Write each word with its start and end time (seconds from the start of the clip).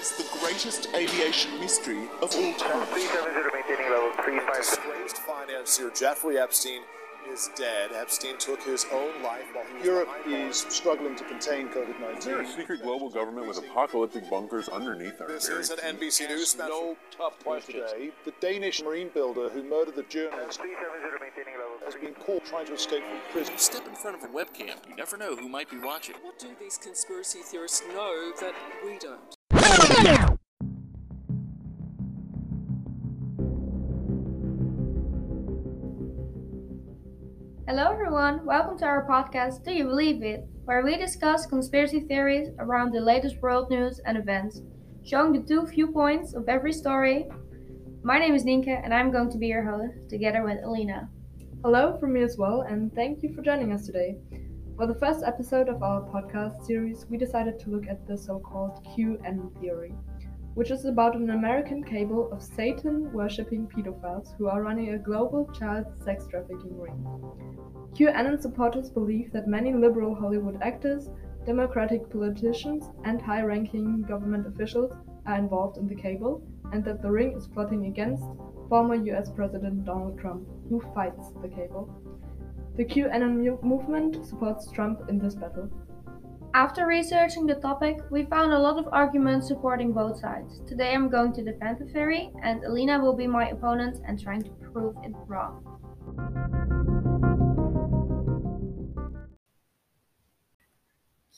is 0.00 0.16
the 0.16 0.38
greatest 0.38 0.88
aviation 0.94 1.60
mystery 1.60 2.08
of 2.22 2.34
all 2.34 2.54
time. 2.54 2.86
370 2.86 3.50
maintaining 3.52 3.90
level 3.92 4.10
35. 4.24 4.56
Disgraced 4.56 5.18
financier 5.18 5.90
Jeffrey 5.90 6.38
Epstein 6.38 6.80
is 7.30 7.50
dead. 7.54 7.90
Epstein 7.92 8.38
took 8.38 8.62
his 8.62 8.86
own 8.94 9.22
life 9.22 9.44
while 9.52 9.64
he 9.66 9.74
was 9.74 9.84
Europe 9.84 10.08
behind 10.24 10.48
is 10.48 10.56
struggling 10.70 11.16
to 11.16 11.24
contain 11.24 11.68
COVID 11.68 12.16
Is 12.16 12.24
there 12.24 12.40
a 12.40 12.46
secret 12.46 12.82
global 12.82 13.10
government 13.10 13.46
with 13.46 13.58
apocalyptic 13.58 14.28
bunkers 14.30 14.70
underneath 14.70 15.20
our 15.20 15.28
This 15.28 15.48
is 15.50 15.68
an 15.68 15.76
feet? 15.76 16.00
NBC 16.00 16.28
News 16.28 16.48
special. 16.48 16.70
No 16.70 16.96
tough 17.10 17.38
questions. 17.44 17.90
Today, 17.92 18.10
the 18.24 18.32
Danish 18.40 18.82
marine 18.82 19.10
builder 19.12 19.50
who 19.50 19.62
murdered 19.62 19.96
the 19.96 20.04
journalist 20.04 20.60
370 20.60 21.18
maintaining 21.20 21.60
level 21.60 21.76
has 21.84 21.94
been 21.94 22.14
caught 22.14 22.46
trying 22.46 22.66
to 22.66 22.72
escape 22.72 23.02
from 23.04 23.32
prison. 23.32 23.58
Step 23.58 23.86
in 23.86 23.94
front 23.94 24.16
of 24.16 24.24
a 24.24 24.32
webcam. 24.32 24.76
You 24.88 24.96
never 24.96 25.18
know 25.18 25.36
who 25.36 25.48
might 25.48 25.70
be 25.70 25.78
watching. 25.78 26.14
What 26.22 26.38
do 26.38 26.48
these 26.58 26.78
conspiracy 26.78 27.40
theorists 27.40 27.82
know 27.92 28.32
that 28.40 28.54
we 28.82 28.98
don't? 28.98 29.36
Hello, 29.70 30.36
everyone. 37.92 38.44
Welcome 38.44 38.76
to 38.78 38.84
our 38.84 39.06
podcast, 39.08 39.62
Do 39.62 39.72
You 39.72 39.84
Believe 39.84 40.24
It? 40.24 40.44
where 40.64 40.84
we 40.84 40.96
discuss 40.96 41.46
conspiracy 41.46 42.00
theories 42.00 42.48
around 42.58 42.90
the 42.90 43.00
latest 43.00 43.40
world 43.42 43.70
news 43.70 44.00
and 44.06 44.18
events, 44.18 44.60
showing 45.04 45.32
the 45.32 45.46
two 45.46 45.64
viewpoints 45.66 46.34
of 46.34 46.48
every 46.48 46.72
story. 46.72 47.28
My 48.02 48.18
name 48.18 48.34
is 48.34 48.44
Ninka, 48.44 48.82
and 48.82 48.92
I'm 48.92 49.12
going 49.12 49.30
to 49.30 49.38
be 49.38 49.46
your 49.46 49.62
host 49.62 49.94
together 50.08 50.42
with 50.42 50.64
Alina. 50.64 51.08
Hello 51.62 51.96
from 52.00 52.14
me 52.14 52.22
as 52.22 52.36
well, 52.36 52.62
and 52.62 52.92
thank 52.92 53.22
you 53.22 53.32
for 53.34 53.42
joining 53.42 53.72
us 53.72 53.86
today. 53.86 54.16
For 54.80 54.86
the 54.86 54.94
first 54.94 55.22
episode 55.22 55.68
of 55.68 55.82
our 55.82 56.00
podcast 56.00 56.64
series, 56.64 57.04
we 57.10 57.18
decided 57.18 57.58
to 57.58 57.68
look 57.68 57.86
at 57.86 58.06
the 58.06 58.16
so 58.16 58.38
called 58.38 58.82
QAnon 58.86 59.60
theory, 59.60 59.92
which 60.54 60.70
is 60.70 60.86
about 60.86 61.14
an 61.16 61.28
American 61.28 61.84
cable 61.84 62.32
of 62.32 62.42
Satan 62.42 63.12
worshipping 63.12 63.66
pedophiles 63.66 64.34
who 64.38 64.46
are 64.48 64.62
running 64.62 64.94
a 64.94 64.98
global 64.98 65.44
child 65.52 65.84
sex 66.02 66.26
trafficking 66.26 66.80
ring. 66.80 66.96
QAnon 67.92 68.40
supporters 68.40 68.88
believe 68.88 69.30
that 69.32 69.46
many 69.46 69.74
liberal 69.74 70.14
Hollywood 70.14 70.56
actors, 70.62 71.10
Democratic 71.44 72.08
politicians, 72.08 72.88
and 73.04 73.20
high 73.20 73.42
ranking 73.42 74.00
government 74.00 74.46
officials 74.46 74.94
are 75.26 75.36
involved 75.36 75.76
in 75.76 75.88
the 75.88 75.94
cable, 75.94 76.42
and 76.72 76.82
that 76.86 77.02
the 77.02 77.10
ring 77.10 77.36
is 77.36 77.46
plotting 77.48 77.84
against 77.84 78.24
former 78.70 78.94
US 78.94 79.30
President 79.30 79.84
Donald 79.84 80.18
Trump, 80.18 80.48
who 80.70 80.80
fights 80.94 81.32
the 81.42 81.48
cable. 81.48 82.09
The 82.80 82.86
QAnon 82.86 83.62
movement 83.62 84.24
supports 84.24 84.70
Trump 84.70 85.02
in 85.10 85.18
this 85.18 85.34
battle. 85.34 85.68
After 86.54 86.86
researching 86.86 87.46
the 87.46 87.56
topic, 87.56 87.98
we 88.10 88.24
found 88.24 88.54
a 88.54 88.58
lot 88.58 88.78
of 88.78 88.88
arguments 88.90 89.48
supporting 89.48 89.92
both 89.92 90.18
sides. 90.18 90.62
Today 90.66 90.94
I'm 90.94 91.10
going 91.10 91.34
to 91.34 91.44
defend 91.44 91.78
the 91.78 91.84
theory, 91.92 92.30
and 92.42 92.64
Alina 92.64 92.98
will 92.98 93.14
be 93.14 93.26
my 93.26 93.50
opponent 93.50 94.00
and 94.08 94.18
trying 94.18 94.40
to 94.44 94.50
prove 94.72 94.96
it 95.04 95.12
wrong. 95.26 95.62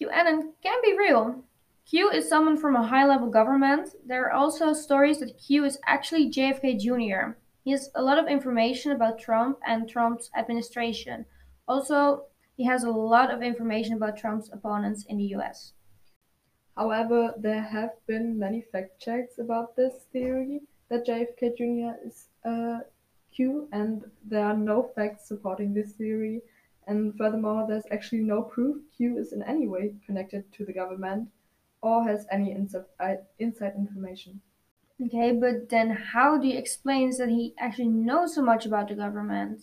QAnon 0.00 0.52
can 0.62 0.80
be 0.84 0.96
real. 0.96 1.42
Q 1.90 2.08
is 2.10 2.28
someone 2.28 2.56
from 2.56 2.76
a 2.76 2.86
high 2.86 3.04
level 3.04 3.28
government. 3.28 3.88
There 4.06 4.26
are 4.26 4.32
also 4.32 4.72
stories 4.72 5.18
that 5.18 5.40
Q 5.44 5.64
is 5.64 5.80
actually 5.88 6.30
JFK 6.30 6.78
Jr. 6.78 7.36
He 7.64 7.70
has 7.70 7.90
a 7.94 8.02
lot 8.02 8.18
of 8.18 8.26
information 8.26 8.92
about 8.92 9.18
Trump 9.18 9.58
and 9.66 9.88
Trump's 9.88 10.30
administration. 10.36 11.26
Also, 11.68 12.24
he 12.56 12.64
has 12.64 12.82
a 12.82 12.90
lot 12.90 13.30
of 13.30 13.42
information 13.42 13.94
about 13.94 14.16
Trump's 14.16 14.50
opponents 14.52 15.04
in 15.08 15.16
the 15.16 15.34
US. 15.36 15.72
However, 16.76 17.34
there 17.36 17.62
have 17.62 17.92
been 18.06 18.38
many 18.38 18.62
fact 18.62 19.00
checks 19.00 19.38
about 19.38 19.76
this 19.76 20.06
theory 20.12 20.62
that 20.88 21.06
JFK 21.06 21.56
Jr. 21.56 22.06
is 22.06 22.28
a 22.44 22.80
Q, 23.34 23.68
and 23.72 24.10
there 24.24 24.44
are 24.44 24.56
no 24.56 24.90
facts 24.94 25.28
supporting 25.28 25.72
this 25.72 25.92
theory. 25.92 26.42
And 26.86 27.16
furthermore, 27.16 27.66
there's 27.68 27.86
actually 27.90 28.22
no 28.22 28.42
proof 28.42 28.82
Q 28.96 29.18
is 29.18 29.32
in 29.32 29.42
any 29.42 29.68
way 29.68 29.94
connected 30.04 30.52
to 30.54 30.64
the 30.64 30.72
government 30.72 31.28
or 31.80 32.04
has 32.04 32.26
any 32.30 32.50
inside, 32.52 32.84
uh, 32.98 33.14
inside 33.38 33.74
information. 33.76 34.40
Okay, 35.06 35.32
but 35.32 35.68
then 35.68 35.90
how 35.90 36.38
do 36.38 36.46
you 36.46 36.56
explain 36.56 37.10
that 37.18 37.28
he 37.28 37.54
actually 37.58 37.88
knows 37.88 38.34
so 38.34 38.42
much 38.42 38.66
about 38.66 38.88
the 38.88 38.94
government? 38.94 39.62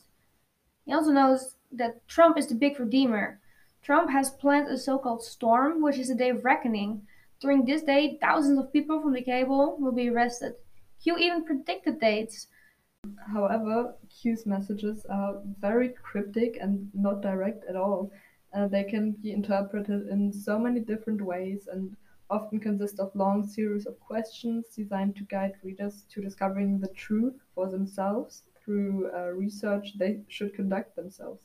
He 0.86 0.94
also 0.94 1.12
knows 1.12 1.56
that 1.72 2.06
Trump 2.08 2.38
is 2.38 2.48
the 2.48 2.56
big 2.56 2.80
redeemer. 2.80 3.40
Trump 3.82 4.10
has 4.10 4.32
planned 4.32 4.68
a 4.68 4.78
so 4.78 4.98
called 4.98 5.24
storm, 5.24 5.82
which 5.82 5.98
is 5.98 6.10
a 6.10 6.16
day 6.16 6.30
of 6.30 6.44
reckoning. 6.44 7.04
During 7.40 7.64
this 7.64 7.84
day, 7.84 8.18
thousands 8.20 8.60
of 8.60 8.74
people 8.74 9.02
from 9.02 9.14
the 9.14 9.22
cable 9.22 9.78
will 9.80 9.94
be 9.94 10.10
arrested. 10.10 10.56
Q 11.02 11.18
even 11.18 11.46
predicted 11.46 12.02
dates. 12.02 12.48
However, 13.32 13.96
Q's 14.10 14.46
messages 14.46 15.06
are 15.10 15.42
very 15.60 15.90
cryptic 15.90 16.58
and 16.60 16.90
not 16.94 17.22
direct 17.22 17.64
at 17.70 17.78
all. 17.78 18.12
Uh, 18.54 18.68
they 18.68 18.84
can 18.84 19.12
be 19.12 19.32
interpreted 19.32 20.10
in 20.10 20.34
so 20.34 20.60
many 20.60 20.82
different 20.82 21.22
ways 21.22 21.70
and 21.72 21.96
often 22.30 22.60
consist 22.60 23.00
of 23.00 23.16
long 23.16 23.48
series 23.48 23.86
of 23.86 24.00
questions 24.00 24.66
designed 24.76 25.16
to 25.16 25.24
guide 25.24 25.54
readers 25.64 26.06
to 26.12 26.22
discovering 26.22 26.80
the 26.80 26.90
truth 26.90 27.40
for 27.56 27.70
themselves 27.70 28.44
through 28.64 29.10
uh, 29.16 29.30
research 29.30 29.98
they 29.98 30.20
should 30.28 30.54
conduct 30.54 30.96
themselves. 30.96 31.42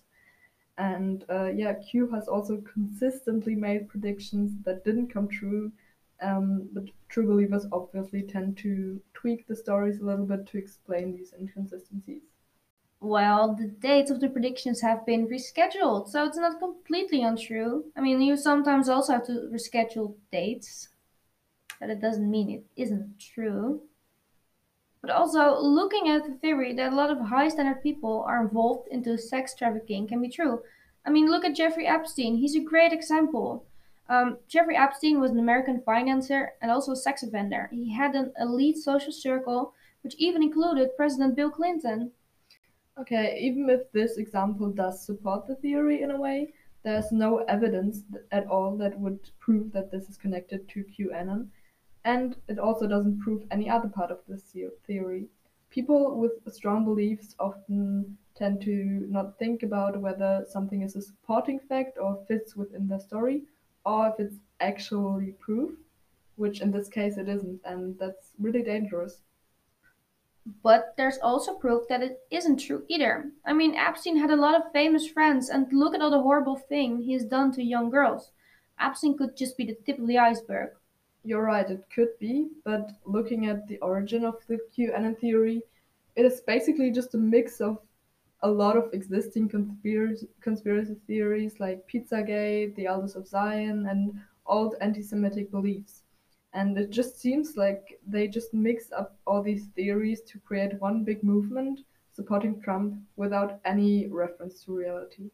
And 0.77 1.25
uh, 1.31 1.50
yeah, 1.55 1.75
Q 1.75 2.11
has 2.11 2.28
also 2.28 2.62
consistently 2.72 3.55
made 3.55 3.89
predictions 3.89 4.53
that 4.65 4.84
didn't 4.84 5.12
come 5.12 5.28
true. 5.28 5.72
Um, 6.22 6.69
but 6.72 6.84
true 7.09 7.27
believers 7.27 7.66
obviously 7.72 8.22
tend 8.22 8.56
to 8.59 9.01
tweak 9.15 9.47
the 9.47 9.56
stories 9.56 10.01
a 10.01 10.05
little 10.05 10.27
bit 10.27 10.47
to 10.47 10.59
explain 10.59 11.15
these 11.15 11.33
inconsistencies. 11.39 12.22
Well, 13.04 13.54
the 13.54 13.66
dates 13.66 14.10
of 14.10 14.20
the 14.20 14.31
predictions 14.31 14.81
have 14.81 15.04
been 15.04 15.28
rescheduled, 15.28 16.09
so 16.09 16.25
it's 16.25 16.38
not 16.38 16.59
completely 16.59 17.22
untrue. 17.22 17.84
I 17.94 18.00
mean, 18.00 18.22
you 18.22 18.34
sometimes 18.34 18.88
also 18.88 19.12
have 19.12 19.26
to 19.26 19.50
reschedule 19.53 20.15
dates, 20.32 20.88
but 21.78 21.91
it 21.91 22.00
doesn't 22.00 22.31
mean 22.31 22.48
it 22.48 22.65
isn't 22.81 23.19
true. 23.20 23.82
But 25.03 25.10
also, 25.10 25.60
looking 25.60 26.09
at 26.09 26.25
the 26.25 26.32
theory 26.32 26.72
that 26.72 26.94
a 26.94 26.97
lot 26.97 27.10
of 27.10 27.20
high 27.20 27.48
standard 27.48 27.82
people 27.82 28.25
are 28.26 28.41
involved 28.41 28.88
into 28.88 29.19
sex 29.19 29.54
trafficking 29.54 30.06
can 30.09 30.22
be 30.22 30.31
true. 30.31 30.62
I 31.04 31.10
mean, 31.10 31.31
look 31.31 31.44
at 31.44 31.54
Jeffrey 31.54 31.86
Epstein. 31.86 32.38
He's 32.38 32.56
a 32.56 32.60
great 32.60 32.94
example. 32.94 33.66
Um, 34.09 34.38
Jeffrey 34.48 34.78
Epstein 34.78 35.21
was 35.21 35.31
an 35.31 35.38
American 35.38 35.82
financier 35.84 36.54
and 36.62 36.71
also 36.71 36.92
a 36.92 36.97
sex 36.97 37.22
offender. 37.22 37.69
He 37.71 37.92
had 37.92 38.15
an 38.15 38.32
elite 38.41 38.78
social 38.78 39.12
circle, 39.12 39.75
which 40.00 40.15
even 40.16 40.42
included 40.42 40.97
President 40.97 41.36
Bill 41.36 41.50
Clinton. 41.50 42.12
Okay, 42.99 43.38
even 43.41 43.71
if 43.71 43.91
this 43.93 44.16
example 44.19 44.71
does 44.71 45.05
support 45.06 45.47
the 45.47 45.55
theory 45.55 46.03
in 46.03 46.10
a 46.10 46.21
way, 46.21 46.53
there's 46.82 47.12
no 47.12 47.38
evidence 47.44 48.03
at 48.32 48.47
all 48.49 48.77
that 48.78 48.99
would 48.99 49.31
prove 49.38 49.71
that 49.72 49.93
this 49.93 50.09
is 50.09 50.16
connected 50.16 50.69
to 50.71 50.82
QAnon, 50.84 51.50
and 52.04 52.37
it 52.49 52.59
also 52.59 52.88
doesn't 52.88 53.21
prove 53.21 53.47
any 53.53 53.71
other 53.71 53.88
part 53.88 54.10
of 54.10 54.21
this 54.27 54.43
the- 54.53 54.71
theory. 54.87 55.28
People 55.71 56.19
with 56.19 56.53
strong 56.53 56.84
beliefs 56.84 57.37
often 57.38 58.19
tend 58.34 58.60
to 58.62 58.75
not 59.09 59.38
think 59.38 59.62
about 59.62 60.00
whether 60.00 60.44
something 60.49 60.83
is 60.83 60.97
a 60.97 61.03
supporting 61.03 61.60
fact 61.60 61.97
or 61.99 62.25
fits 62.27 62.56
within 62.56 62.88
their 62.88 63.00
story, 63.00 63.44
or 63.87 64.09
if 64.09 64.19
it's 64.19 64.41
actually 64.60 65.33
proof, 65.33 65.78
which 66.37 66.60
in 66.60 66.71
this 66.71 66.88
case 66.88 67.16
it 67.19 67.28
isn't, 67.28 67.60
and 67.65 67.99
that's 67.99 68.33
really 68.38 68.62
dangerous. 68.62 69.22
But 70.62 70.94
there's 70.97 71.19
also 71.19 71.55
proof 71.55 71.88
that 71.88 72.03
it 72.03 72.21
isn't 72.31 72.59
true 72.59 72.84
either. 72.88 73.31
I 73.47 73.53
mean, 73.55 73.75
Epstein 73.75 74.19
had 74.19 74.31
a 74.31 74.37
lot 74.37 74.55
of 74.55 74.72
famous 74.72 75.06
friends, 75.06 75.49
and 75.49 75.72
look 75.72 75.94
at 75.94 76.03
all 76.03 76.10
the 76.10 76.21
horrible 76.21 76.56
things 76.56 77.05
he's 77.05 77.25
done 77.25 77.50
to 77.53 77.62
young 77.62 77.91
girls. 77.91 78.31
Epstein 78.78 79.16
could 79.16 79.37
just 79.37 79.56
be 79.56 79.65
the 79.65 79.77
tip 79.87 79.99
of 79.99 80.06
the 80.06 80.19
iceberg. 80.19 80.71
You're 81.22 81.43
right, 81.43 81.69
it 81.71 81.84
could 81.94 82.19
be, 82.19 82.49
but 82.65 82.92
looking 83.07 83.47
at 83.47 83.66
the 83.66 83.78
origin 83.78 84.24
of 84.24 84.47
the 84.47 84.59
QAnon 84.77 85.19
theory, 85.19 85.63
it 86.16 86.27
is 86.27 86.42
basically 86.42 86.91
just 86.91 87.15
a 87.15 87.19
mix 87.19 87.60
of 87.60 87.78
a 88.42 88.51
lot 88.51 88.77
of 88.77 88.92
existing 88.92 89.48
conspiracy, 89.48 90.28
conspiracy 90.42 90.97
theories 91.07 91.59
like 91.59 91.89
Pizzagate, 91.89 92.74
the 92.77 92.86
Elders 92.86 93.16
of 93.16 93.27
Zion, 93.27 93.86
and 93.86 94.21
old 94.47 94.77
anti 94.83 95.03
Semitic 95.03 95.51
beliefs. 95.51 96.03
And 96.54 96.78
it 96.78 96.91
just 96.91 97.21
seems 97.21 97.56
like 97.56 98.01
they 98.06 98.28
just 98.28 98.54
mix 98.54 98.92
up 98.92 99.18
all 99.27 99.42
these 99.42 99.66
theories 99.74 100.22
to 100.22 100.39
create 100.39 100.80
one 100.80 101.03
big 101.03 101.22
movement 101.24 101.80
supporting 102.12 102.60
Trump 102.60 102.95
without 103.16 103.60
any 103.65 104.06
reference 104.06 104.65
to 104.65 104.77
reality. 104.77 105.30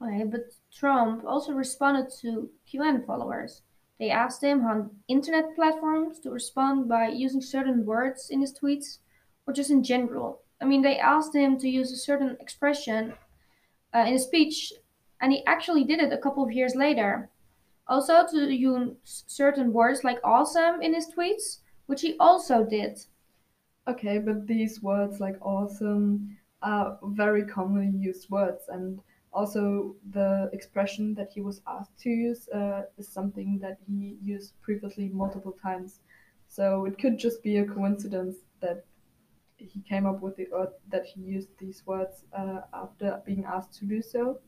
Okay, 0.00 0.24
but 0.24 0.42
Trump 0.72 1.24
also 1.26 1.52
responded 1.52 2.06
to 2.20 2.50
QAnon 2.72 3.04
followers. 3.04 3.62
They 3.98 4.10
asked 4.10 4.42
him 4.42 4.64
on 4.64 4.90
internet 5.08 5.54
platforms 5.54 6.20
to 6.20 6.30
respond 6.30 6.88
by 6.88 7.08
using 7.08 7.40
certain 7.40 7.84
words 7.84 8.30
in 8.30 8.40
his 8.40 8.56
tweets, 8.56 8.98
or 9.46 9.52
just 9.52 9.70
in 9.70 9.82
general. 9.82 10.42
I 10.60 10.66
mean, 10.66 10.82
they 10.82 10.98
asked 10.98 11.34
him 11.34 11.58
to 11.58 11.68
use 11.68 11.92
a 11.92 11.96
certain 11.96 12.36
expression 12.40 13.14
uh, 13.94 14.04
in 14.06 14.14
a 14.14 14.18
speech, 14.18 14.72
and 15.20 15.32
he 15.32 15.44
actually 15.46 15.84
did 15.84 16.00
it 16.00 16.12
a 16.12 16.18
couple 16.18 16.44
of 16.44 16.52
years 16.52 16.74
later. 16.74 17.30
Also, 17.86 18.26
to 18.26 18.50
use 18.54 19.24
certain 19.26 19.72
words 19.72 20.04
like 20.04 20.18
awesome 20.24 20.80
in 20.80 20.94
his 20.94 21.12
tweets, 21.12 21.58
which 21.86 22.00
he 22.00 22.16
also 22.18 22.64
did. 22.64 22.98
Okay, 23.86 24.18
but 24.18 24.46
these 24.46 24.82
words 24.82 25.20
like 25.20 25.36
awesome 25.42 26.38
are 26.62 26.98
very 27.02 27.44
commonly 27.44 27.96
used 27.98 28.30
words, 28.30 28.64
and 28.68 29.00
also 29.32 29.96
the 30.12 30.48
expression 30.52 31.14
that 31.14 31.30
he 31.30 31.42
was 31.42 31.60
asked 31.66 31.98
to 31.98 32.08
use 32.08 32.48
uh, 32.48 32.84
is 32.96 33.08
something 33.08 33.58
that 33.58 33.78
he 33.86 34.16
used 34.22 34.54
previously 34.62 35.10
multiple 35.10 35.52
times. 35.62 36.00
So 36.48 36.86
it 36.86 36.98
could 36.98 37.18
just 37.18 37.42
be 37.42 37.58
a 37.58 37.66
coincidence 37.66 38.36
that 38.60 38.84
he 39.56 39.80
came 39.82 40.06
up 40.06 40.20
with 40.20 40.36
the 40.36 40.46
or 40.46 40.72
that 40.88 41.04
he 41.04 41.20
used 41.20 41.48
these 41.58 41.86
words 41.86 42.24
uh, 42.32 42.60
after 42.72 43.20
being 43.26 43.44
asked 43.44 43.74
to 43.80 43.84
do 43.84 44.00
so. 44.00 44.40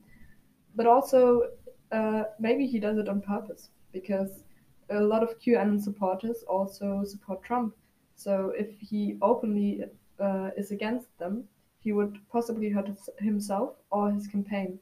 But 0.75 0.87
also, 0.87 1.51
uh, 1.93 2.25
maybe 2.39 2.67
he 2.67 2.79
does 2.79 2.99
it 2.99 3.09
on 3.09 3.21
purpose 3.21 3.71
because 3.93 4.43
a 4.91 5.01
lot 5.01 5.23
of 5.23 5.39
QAnon 5.41 5.81
supporters 5.81 6.45
also 6.49 7.05
support 7.05 7.43
Trump. 7.43 7.75
So 8.15 8.53
if 8.57 8.79
he 8.81 9.19
openly 9.21 9.85
uh, 10.21 10.51
is 10.57 10.71
against 10.71 11.17
them, 11.19 11.45
he 11.81 11.93
would 11.93 12.19
possibly 12.31 12.69
hurt 12.71 12.89
himself 13.19 13.75
or 13.91 14.11
his 14.11 14.27
campaign. 14.27 14.79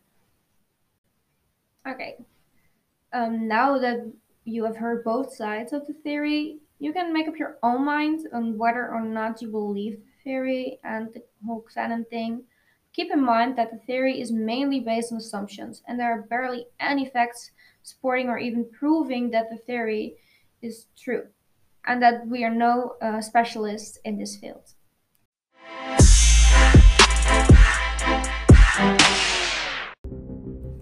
Okay. 1.87 2.17
Um, 3.12 3.47
now 3.47 3.79
that 3.79 4.11
you 4.45 4.65
have 4.65 4.77
heard 4.77 5.05
both 5.05 5.35
sides 5.35 5.73
of 5.73 5.87
the 5.87 5.93
theory, 5.93 6.59
you 6.79 6.93
can 6.93 7.12
make 7.12 7.29
up 7.29 7.39
your 7.39 7.59
own 7.62 7.85
mind 7.85 8.27
on 8.33 8.59
whether 8.59 8.91
or 8.91 9.03
not 9.03 9.41
you 9.43 9.49
believe 9.49 9.99
the 9.99 10.23
theory 10.25 10.79
and 10.85 11.12
the 11.12 11.23
whole 11.47 11.65
QAnon 11.75 12.09
thing. 12.09 12.43
Keep 12.94 13.11
in 13.11 13.25
mind 13.25 13.58
that 13.58 13.73
the 13.73 13.79
theory 13.79 14.20
is 14.20 14.31
mainly 14.31 14.79
based 14.79 15.11
on 15.11 15.19
assumptions, 15.19 15.82
and 15.88 15.99
there 15.99 16.12
are 16.12 16.23
barely 16.23 16.67
any 16.79 17.05
facts 17.05 17.50
supporting 17.82 18.29
or 18.29 18.38
even 18.38 18.64
proving 18.70 19.32
that 19.32 19.50
the 19.50 19.56
theory 19.56 20.14
is 20.62 20.87
true, 20.96 21.26
and 21.88 22.00
that 22.00 22.25
we 22.29 22.44
are 22.44 22.55
no 22.55 22.94
uh, 23.02 23.20
specialists 23.20 23.99
in 24.05 24.17
this 24.17 24.37
field. 24.37 24.75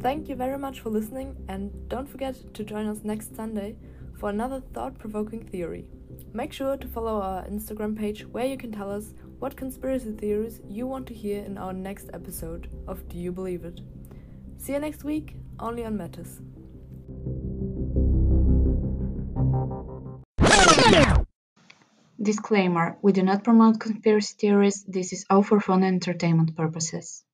Thank 0.03 0.29
you 0.29 0.37
very 0.37 0.58
much 0.58 0.81
for 0.81 0.91
listening, 0.91 1.35
and 1.49 1.88
don't 1.88 2.06
forget 2.06 2.37
to 2.53 2.62
join 2.62 2.88
us 2.88 2.99
next 3.05 3.35
Sunday 3.35 3.76
for 4.19 4.29
another 4.29 4.61
thought 4.75 4.99
provoking 4.99 5.49
theory. 5.49 5.88
Make 6.33 6.53
sure 6.53 6.77
to 6.77 6.89
follow 6.89 7.21
our 7.21 7.45
Instagram 7.45 7.97
page 7.97 8.27
where 8.27 8.47
you 8.47 8.57
can 8.57 8.73
tell 8.73 8.91
us 8.91 9.15
what 9.39 9.57
conspiracy 9.57 10.13
theories 10.13 10.61
you 10.69 10.87
want 10.87 11.07
to 11.09 11.15
hear 11.15 11.43
in 11.43 11.59
our 11.59 11.73
next 11.73 12.11
episode 12.13 12.69
of 12.87 13.09
Do 13.09 13.19
You 13.19 13.33
Believe 13.33 13.65
It? 13.65 13.81
See 14.57 14.73
you 14.73 14.79
next 14.79 15.05
week, 15.05 15.37
only 15.59 15.85
on 15.85 15.97
Matters. 15.97 16.41
Disclaimer 22.23 22.99
We 23.03 23.13
do 23.13 23.23
not 23.23 23.43
promote 23.43 23.81
conspiracy 23.81 24.35
theories, 24.39 24.85
this 24.85 25.13
is 25.13 25.27
all 25.29 25.43
for 25.43 25.59
fun 25.59 25.83
and 25.83 25.97
entertainment 25.97 26.57
purposes. 26.57 27.25